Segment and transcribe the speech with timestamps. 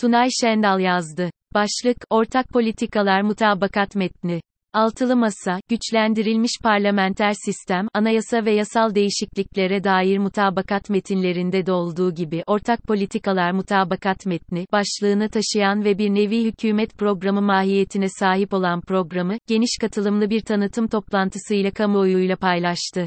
[0.00, 1.30] Tunay Şendal yazdı.
[1.54, 4.40] Başlık, Ortak Politikalar Mutabakat Metni.
[4.72, 12.42] Altılı Masa, güçlendirilmiş parlamenter sistem, anayasa ve yasal değişikliklere dair mutabakat metinlerinde de olduğu gibi,
[12.46, 19.38] Ortak Politikalar Mutabakat Metni, başlığını taşıyan ve bir nevi hükümet programı mahiyetine sahip olan programı,
[19.48, 23.06] geniş katılımlı bir tanıtım toplantısıyla kamuoyuyla paylaştı.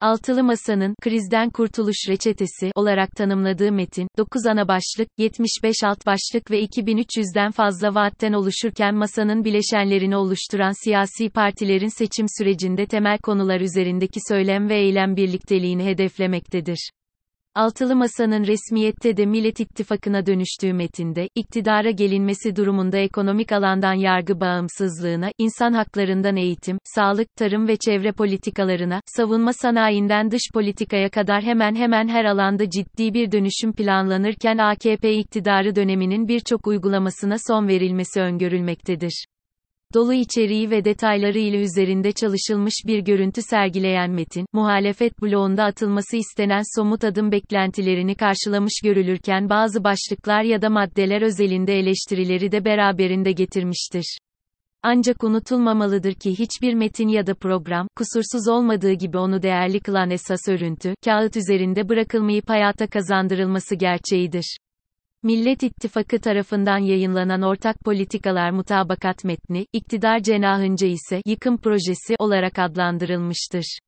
[0.00, 6.64] Altılı Masa'nın krizden kurtuluş reçetesi olarak tanımladığı metin, 9 ana başlık, 75 alt başlık ve
[6.64, 14.68] 2300'den fazla vaatten oluşurken masanın bileşenlerini oluşturan siyasi partilerin seçim sürecinde temel konular üzerindeki söylem
[14.68, 16.90] ve eylem birlikteliğini hedeflemektedir.
[17.54, 25.30] Altılı Masa'nın resmiyette de Millet İttifakı'na dönüştüğü metinde, iktidara gelinmesi durumunda ekonomik alandan yargı bağımsızlığına,
[25.38, 32.08] insan haklarından eğitim, sağlık, tarım ve çevre politikalarına, savunma sanayinden dış politikaya kadar hemen hemen
[32.08, 39.24] her alanda ciddi bir dönüşüm planlanırken AKP iktidarı döneminin birçok uygulamasına son verilmesi öngörülmektedir
[39.94, 46.62] dolu içeriği ve detayları ile üzerinde çalışılmış bir görüntü sergileyen metin, muhalefet bloğunda atılması istenen
[46.76, 54.18] somut adım beklentilerini karşılamış görülürken bazı başlıklar ya da maddeler özelinde eleştirileri de beraberinde getirmiştir.
[54.82, 60.48] Ancak unutulmamalıdır ki hiçbir metin ya da program, kusursuz olmadığı gibi onu değerli kılan esas
[60.48, 64.58] örüntü, kağıt üzerinde bırakılmayıp hayata kazandırılması gerçeğidir.
[65.22, 73.78] Millet İttifakı tarafından yayınlanan Ortak Politikalar Mutabakat Metni, iktidar cenahınca ise yıkım projesi olarak adlandırılmıştır.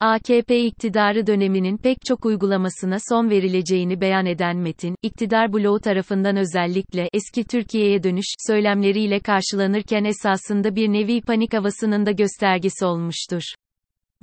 [0.00, 7.08] AKP iktidarı döneminin pek çok uygulamasına son verileceğini beyan eden metin, iktidar bloğu tarafından özellikle
[7.12, 13.42] eski Türkiye'ye dönüş söylemleriyle karşılanırken esasında bir nevi panik havasının da göstergesi olmuştur.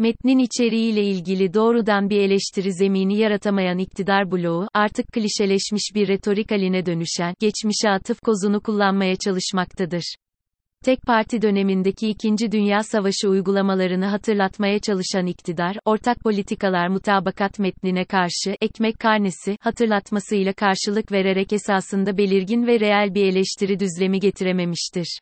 [0.02, 6.86] Metnin içeriğiyle ilgili doğrudan bir eleştiri zemini yaratamayan iktidar bloğu, artık klişeleşmiş bir retorik haline
[6.86, 10.16] dönüşen, geçmişe atıf kozunu kullanmaya çalışmaktadır.
[10.86, 18.56] Tek parti dönemindeki İkinci Dünya Savaşı uygulamalarını hatırlatmaya çalışan iktidar, ortak politikalar mutabakat metnine karşı,
[18.62, 25.20] ekmek karnesi, hatırlatmasıyla karşılık vererek esasında belirgin ve reel bir eleştiri düzlemi getirememiştir.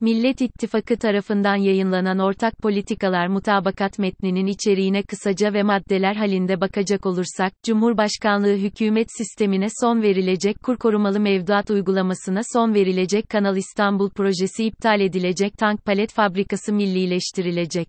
[0.00, 7.52] Millet İttifakı tarafından yayınlanan Ortak Politikalar Mutabakat metninin içeriğine kısaca ve maddeler halinde bakacak olursak,
[7.62, 15.00] Cumhurbaşkanlığı hükümet sistemine son verilecek kur korumalı mevduat uygulamasına son verilecek Kanal İstanbul projesi iptal
[15.00, 17.88] edilecek tank palet fabrikası millileştirilecek.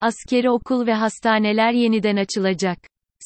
[0.00, 2.78] Askeri okul ve hastaneler yeniden açılacak.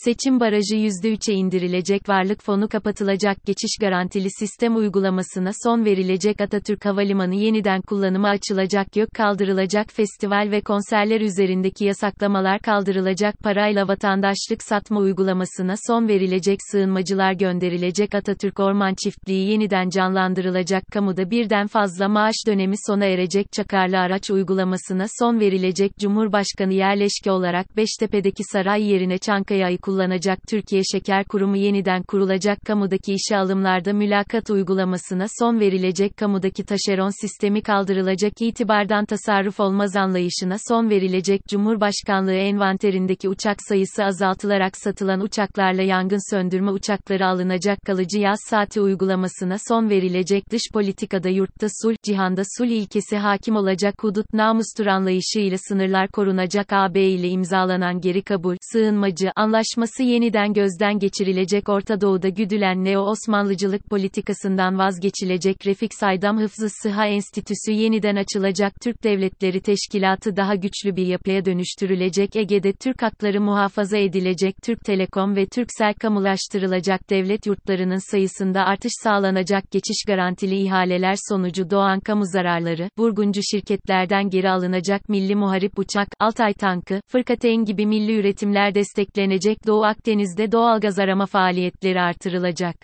[0.04, 7.34] Seçim barajı %3'e indirilecek varlık fonu kapatılacak geçiş garantili sistem uygulamasına son verilecek Atatürk Havalimanı
[7.34, 15.74] yeniden kullanıma açılacak yok kaldırılacak festival ve konserler üzerindeki yasaklamalar kaldırılacak parayla vatandaşlık satma uygulamasına
[15.86, 23.04] son verilecek sığınmacılar gönderilecek Atatürk Orman Çiftliği yeniden canlandırılacak kamuda birden fazla maaş dönemi sona
[23.04, 30.82] erecek çakarlı araç uygulamasına son verilecek Cumhurbaşkanı yerleşke olarak Beştepe'deki saray yerine Çankaya'yı kullanacak Türkiye
[30.92, 38.32] Şeker Kurumu yeniden kurulacak kamudaki işe alımlarda mülakat uygulamasına son verilecek kamudaki taşeron sistemi kaldırılacak
[38.40, 46.70] itibardan tasarruf olmaz anlayışına son verilecek Cumhurbaşkanlığı envanterindeki uçak sayısı azaltılarak satılan uçaklarla yangın söndürme
[46.70, 53.16] uçakları alınacak kalıcı yaz saati uygulamasına son verilecek dış politikada yurtta sul, cihanda sul ilkesi
[53.16, 60.02] hakim olacak hudut namustur anlayışıyla sınırlar korunacak AB ile imzalanan geri kabul, sığınmacı, anlaşma Anlaşması
[60.02, 68.16] yeniden gözden geçirilecek Orta Doğu'da güdülen Neo-Osmanlıcılık politikasından vazgeçilecek Refik Saydam Hıfzı Sıha Enstitüsü yeniden
[68.16, 74.80] açılacak Türk Devletleri Teşkilatı daha güçlü bir yapıya dönüştürülecek Ege'de Türk hakları muhafaza edilecek Türk
[74.80, 82.24] Telekom ve Türksel kamulaştırılacak devlet yurtlarının sayısında artış sağlanacak geçiş garantili ihaleler sonucu doğan kamu
[82.26, 89.57] zararları, vurguncu şirketlerden geri alınacak milli muharip uçak, Altay tankı, Fırkateyn gibi milli üretimler desteklenecek
[89.66, 92.76] Doğu Akdeniz'de doğalgaz arama faaliyetleri artırılacak.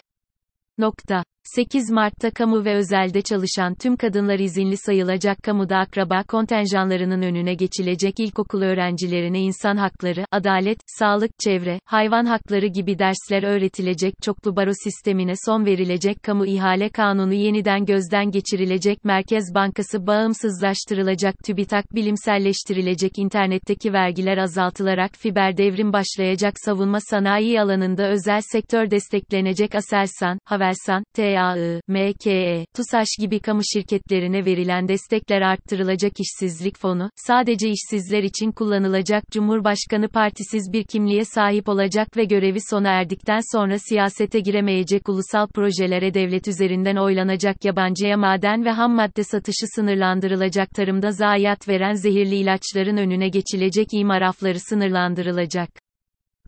[0.79, 1.25] Nokta.
[1.47, 8.21] 8 Mart'ta kamu ve özelde çalışan tüm kadınlar izinli sayılacak kamuda akraba kontenjanlarının önüne geçilecek
[8.21, 15.33] ilkokul öğrencilerine insan hakları, adalet, sağlık, çevre, hayvan hakları gibi dersler öğretilecek çoklu baro sistemine
[15.47, 24.39] son verilecek kamu ihale kanunu yeniden gözden geçirilecek Merkez Bankası bağımsızlaştırılacak TÜBİTAK bilimselleştirilecek internetteki vergiler
[24.39, 32.67] azaltılarak fiber devrim başlayacak savunma sanayi alanında özel sektör desteklenecek Aselsan, Havelsan, TR SAI, MKE,
[32.77, 40.73] TUSAŞ gibi kamu şirketlerine verilen destekler arttırılacak işsizlik fonu, sadece işsizler için kullanılacak Cumhurbaşkanı partisiz
[40.73, 46.97] bir kimliğe sahip olacak ve görevi sona erdikten sonra siyasete giremeyecek ulusal projelere devlet üzerinden
[46.97, 53.89] oylanacak yabancıya maden ve ham madde satışı sınırlandırılacak tarımda zayiat veren zehirli ilaçların önüne geçilecek
[53.93, 55.84] imar afları sınırlandırılacak.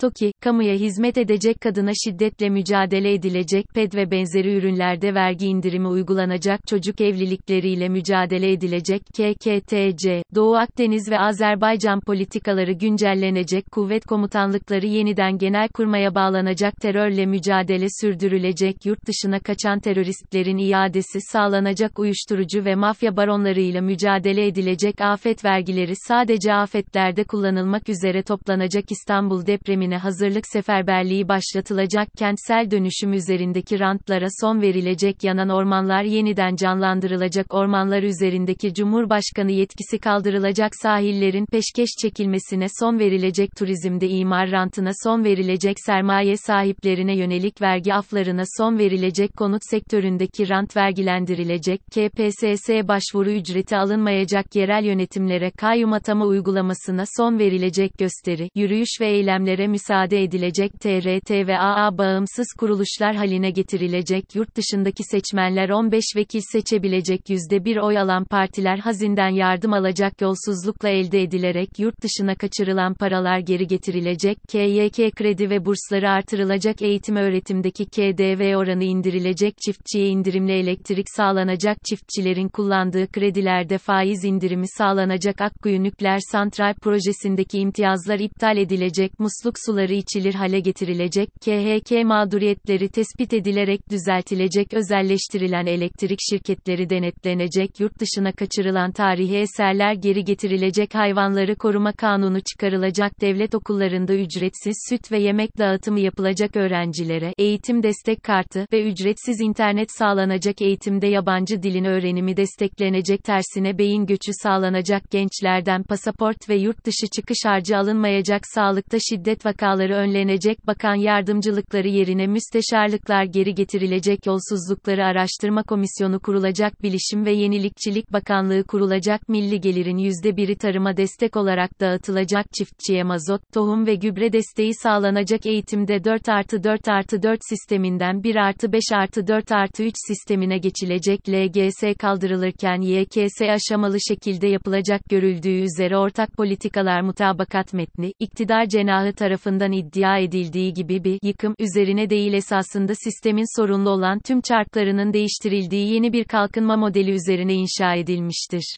[0.00, 6.60] TOKİ, kamuya hizmet edecek kadına şiddetle mücadele edilecek PED ve benzeri ürünlerde vergi indirimi uygulanacak
[6.66, 15.68] çocuk evlilikleriyle mücadele edilecek KKTC, Doğu Akdeniz ve Azerbaycan politikaları güncellenecek kuvvet komutanlıkları yeniden genel
[15.68, 23.80] kurmaya bağlanacak terörle mücadele sürdürülecek yurt dışına kaçan teröristlerin iadesi sağlanacak uyuşturucu ve mafya baronlarıyla
[23.80, 32.08] mücadele edilecek afet vergileri sadece afetlerde kullanılmak üzere toplanacak İstanbul depremi depremine hazırlık seferberliği başlatılacak
[32.18, 37.54] kentsel dönüşüm üzerindeki rantlara son verilecek yanan ormanlar yeniden canlandırılacak.
[37.54, 45.76] Ormanlar üzerindeki Cumhurbaşkanı yetkisi kaldırılacak sahillerin peşkeş çekilmesine son verilecek turizmde imar rantına son verilecek
[45.86, 51.80] sermaye sahiplerine yönelik vergi aflarına son verilecek konut sektöründeki rant vergilendirilecek.
[51.90, 59.66] KPSS başvuru ücreti alınmayacak yerel yönetimlere kayyum atama uygulamasına son verilecek gösteri, yürüyüş ve eylemlere
[59.76, 64.34] müsaade edilecek TRT ve AA bağımsız kuruluşlar haline getirilecek.
[64.34, 71.22] Yurt dışındaki seçmenler 15 vekil seçebilecek %1 oy alan partiler hazinden yardım alacak yolsuzlukla elde
[71.22, 74.38] edilerek yurt dışına kaçırılan paralar geri getirilecek.
[74.48, 76.82] KYK kredi ve bursları artırılacak.
[76.82, 79.54] Eğitim öğretimdeki KDV oranı indirilecek.
[79.66, 81.84] Çiftçiye indirimli elektrik sağlanacak.
[81.84, 85.40] Çiftçilerin kullandığı kredilerde faiz indirimi sağlanacak.
[85.40, 89.20] Akkuyu Nükleer Santral projesindeki imtiyazlar iptal edilecek.
[89.20, 98.00] Musluk suları içilir hale getirilecek, KHK mağduriyetleri tespit edilerek düzeltilecek özelleştirilen elektrik şirketleri denetlenecek yurt
[98.00, 105.18] dışına kaçırılan tarihi eserler geri getirilecek hayvanları koruma kanunu çıkarılacak devlet okullarında ücretsiz süt ve
[105.18, 112.36] yemek dağıtımı yapılacak öğrencilere, eğitim destek kartı ve ücretsiz internet sağlanacak eğitimde yabancı dilin öğrenimi
[112.36, 119.46] desteklenecek tersine beyin göçü sağlanacak gençlerden pasaport ve yurt dışı çıkış harcı alınmayacak sağlıkta şiddet
[119.56, 128.12] vakaları önlenecek bakan yardımcılıkları yerine müsteşarlıklar geri getirilecek yolsuzlukları araştırma komisyonu kurulacak bilişim ve yenilikçilik
[128.12, 134.74] bakanlığı kurulacak milli gelirin %1'i tarıma destek olarak dağıtılacak çiftçiye mazot, tohum ve gübre desteği
[134.74, 139.94] sağlanacak eğitimde 4 artı 4 artı 4 sisteminden 1 artı 5 artı 4 artı 3
[140.08, 148.66] sistemine geçilecek LGS kaldırılırken YKS aşamalı şekilde yapılacak görüldüğü üzere ortak politikalar mutabakat metni, iktidar
[148.66, 154.40] cenahı tarafından tarafından iddia edildiği gibi bir yıkım üzerine değil esasında sistemin sorunlu olan tüm
[154.40, 158.76] çarklarının değiştirildiği yeni bir kalkınma modeli üzerine inşa edilmiştir.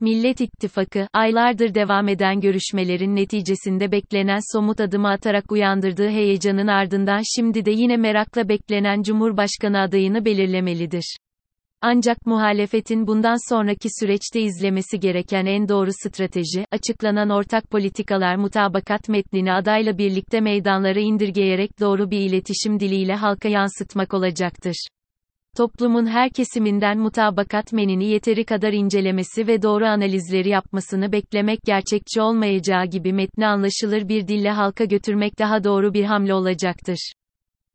[0.00, 7.64] Millet İttifakı, aylardır devam eden görüşmelerin neticesinde beklenen somut adımı atarak uyandırdığı heyecanın ardından şimdi
[7.64, 11.16] de yine merakla beklenen Cumhurbaşkanı adayını belirlemelidir.
[11.86, 19.52] Ancak muhalefetin bundan sonraki süreçte izlemesi gereken en doğru strateji, açıklanan ortak politikalar mutabakat metnini
[19.52, 24.86] adayla birlikte meydanlara indirgeyerek doğru bir iletişim diliyle halka yansıtmak olacaktır.
[25.56, 32.86] Toplumun her kesiminden mutabakat menini yeteri kadar incelemesi ve doğru analizleri yapmasını beklemek gerçekçi olmayacağı
[32.86, 37.12] gibi metni anlaşılır bir dille halka götürmek daha doğru bir hamle olacaktır.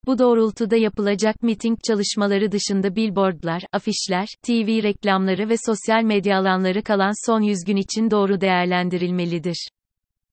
[0.10, 7.26] Bu doğrultuda yapılacak miting çalışmaları dışında billboardlar, afişler, TV reklamları ve sosyal medya alanları kalan
[7.26, 9.70] son 100 gün için doğru değerlendirilmelidir.